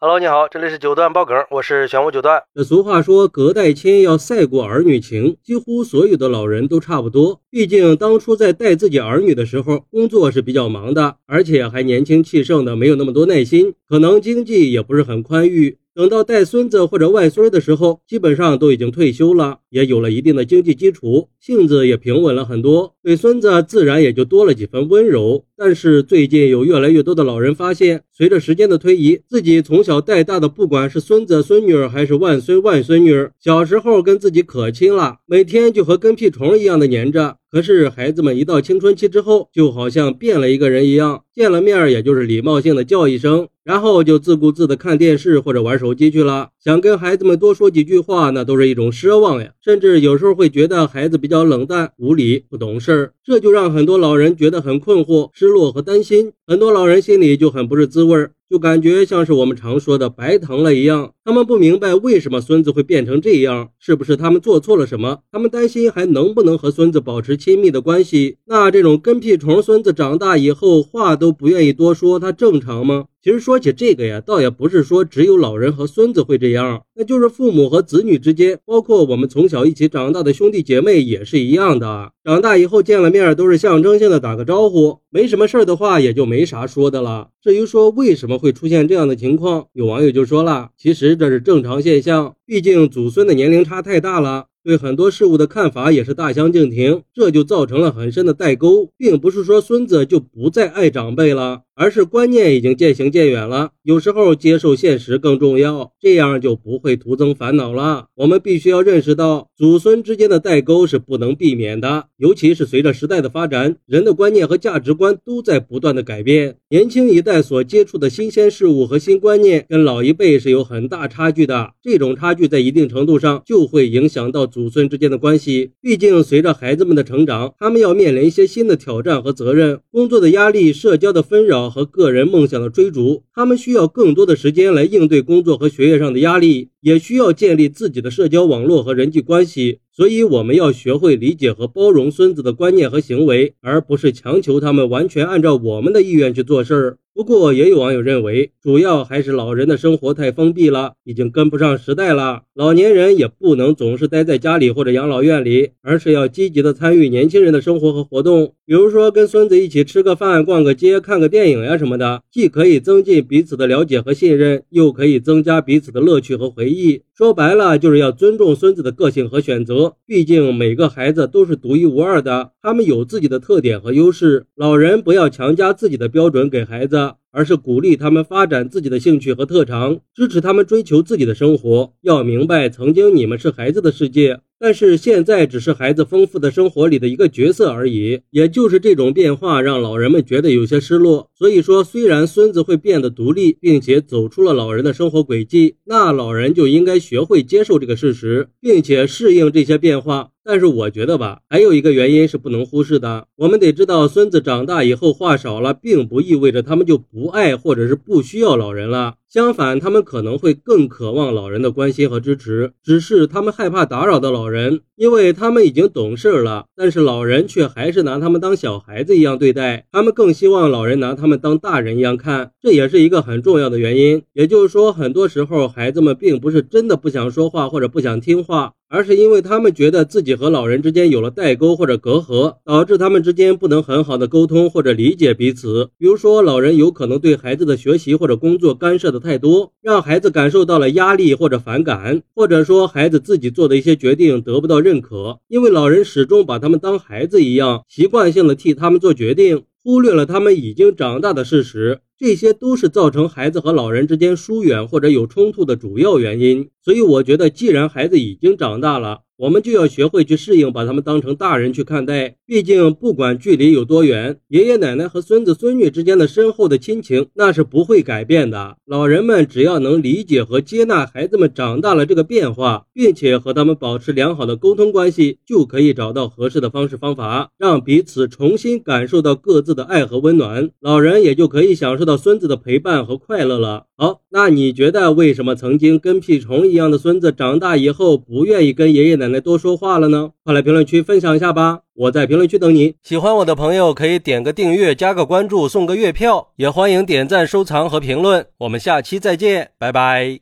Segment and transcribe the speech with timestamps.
[0.00, 2.40] Hello，你好，这里是九段爆梗，我是玄武九段。
[2.64, 7.40] 俗话说，隔代亲要赛过儿女情，几乎所有的老人都差不多。
[7.50, 15.78] 毕竟当初在带自己儿女的时候，工作是比较忙的，而且还年轻气盛的，没有那么多耐心，可能经济也不是很宽裕。
[15.98, 25.44] 等到带孙子或者外孙的时候，基本上都已经退休了，也有了一定的经济基础，性子也平稳了很多，对孙子自然也就多了几分温柔。
[25.56, 37.38] 但是最近有越来越多的老人发现，随着时间的推移，自己从小带大的，不管是孙子孙女儿还是外孙外孙女儿，小时候跟自己可亲了，每天就和跟屁虫一样的黏着。
[37.50, 46.48] 可是孩子们一到青春期之后，就好像变了一个人一样，见了面也就是礼貌性的叫一声，然后就自顾自的看电视或者玩手机去了。
[46.68, 49.52] 想跟孩子们多说几句话，那都是一种奢望呀。
[49.64, 56.32] 甚至有时候会觉得孩子比较冷淡、无理、不懂事儿，这就让很多老人觉得很困惑、失落和担心。
[56.46, 58.32] 很多老人心里就很不是滋味儿。
[58.50, 65.18] 就感觉像是我们常说的白疼了一样，他们不明白为什么孙子会变成这样，是不是他们做错了什么？
[65.30, 68.38] 他们担心还能不能和孙子保持亲密的关系？
[68.46, 73.04] 那这种跟屁虫孙子长大以后话都不愿意多说，他正常吗？
[73.22, 76.57] 其实说起这个呀，倒也不是说只有老人和孙子会这样，
[76.94, 82.12] 那就是父母和子女之间，包括我们从小一起长大的兄弟姐妹也是一样的。
[82.24, 87.28] 长大以后见了面都是象征性的打个招呼，没什么事儿的话也就没啥说的了。
[87.42, 94.46] 至于说为什么会出现这样的情况，有网友就说了，其实这是正常现象，毕竟祖孙的年龄差太大了。
[94.64, 103.70] 对很多事物的看法也是大相径庭，这就造成了很深的代沟，并不是说孙子就不再爱长辈了，而是观念已经渐行渐远了。
[103.84, 108.06] 有时候接受现实更重要，这样就不会徒增烦恼了。
[108.16, 116.56] 我们必须要认识到，祖孙之间的代沟是不能避免的，尤其是随着时代的发展，人的观念和价值观都在不断的改变。
[116.68, 121.70] 年轻一代所接触的新鲜事物和新观念，跟老一辈是有很大差距的。
[121.80, 124.48] 这种差距在一定程度上就会影响到。
[124.48, 139.80] 祖孙之间的关系，毕竟随着孩子们的成长，他们要面临一些新的挑战和责任，工作的压力、社交的纷扰和个人梦想的追逐，他们需要更多的时间来应对工作和学业上的压力，也需要建立自己的社交网络和人际关系。
[139.98, 146.98] 所以，我们要学会理解和包容孙子的观念和行为，而不是强求他们完全按照我们的意愿去做事儿。
[147.12, 152.42] 不过，也有网友认为，主要还是老人的生活太封闭了，已经跟不上时代了。
[152.54, 158.54] 老年人也不能总是待在家里或者养老院里，而是要积极的参与年轻人的生活和活动。
[158.64, 167.02] 比如说，跟孙子一起吃个饭、逛个街、看个电影呀什么的，既可以增进彼此的了解和信任，又可以增加彼此的乐趣和回忆。
[167.18, 169.96] 说白了，就是要尊重孙子的个性和选择。
[170.06, 174.46] 毕竟每个孩子都是独一无二的，他们有自己的特点和优势。
[174.54, 177.14] 老人不要强加自己的标准给孩子。
[177.30, 181.92] 而是鼓励他们发展自己的兴趣和特长，支持他们追求自己的生活。
[182.02, 184.40] 要明白，曾经你们是孩子的世界。
[184.60, 191.30] 但是现在只是孩子丰富的生活里的一个角色而已，也就是这种变化让老人们觉得有些失落。
[191.32, 200.30] 所以说，虽然孙子会变得独立，并且走出了老人的生活轨迹，那老人就应该学会接受这个事实，并且适应这些变化。
[200.48, 209.16] 但是我觉得吧，还有一个原因是不能忽视的，我们得知道，孙子长大以后话少了，并不意味着他们就不爱或者是不需要老人了。
[209.28, 216.64] 相反，他们可能会更渴望老人的关心和支持，只是他们害怕打扰到老人，因为他们已经懂事了。
[216.74, 224.22] 但是老人却还是拿他们当小孩子一样对待，他们更希望老人拿他们当大人一样看，这也是一个很重要的原因。
[224.32, 228.72] 也就是说，很多时候孩子们并不是真的不想说话或者不想听话。
[228.90, 235.90] 而是因为他们觉得自己和老人之间有了代沟或者隔阂，导致他们之间不能很好的沟通或者理解彼此。
[235.98, 249.64] 比如说，老人有可能对孩子的学习或者工作干涉的太多，让孩子感受到了压力或者反感；或者说，孩子自己做的一些决定得不到认可，因为老人始终把他们当孩子一样，习惯性的替他们做决定。
[249.84, 256.68] 忽略了他们已经长大的事实，这些都是造成孩子和老人之间疏远或者有冲突的主要原因。
[256.84, 262.36] 所以，我觉得，既然孩子已经长大了，我们就要学会去适应，把他们当成大人去看待。
[262.46, 268.78] 毕竟，不管距离有多远，爷爷奶奶和孙子孙女之间的深厚的亲情那是不会改变的。
[268.86, 280.70] 老人们只要能理解和接纳孩子们长大了这个变化，并且和他们保持良好的沟通关系，就可以找到合适的方式方法，让彼此重新感受到各自的爱和温暖。
[280.80, 282.07] 老人也就可以享受。
[282.08, 283.84] 到孙子的陪伴和快乐了。
[283.96, 290.30] 好，那你觉得为什么曾经跟屁虫一样的孙子长大以后不愿意跟爷爷奶奶多说话了呢？
[290.42, 291.80] 快来评论区分享一下吧！
[291.94, 292.94] 我在评论区等你。
[293.02, 298.46] 喜欢我的朋友可以点个订阅、加个关注、送个月票，也欢迎点赞、收藏和评论。
[298.58, 300.40] 我们下期再见，拜拜。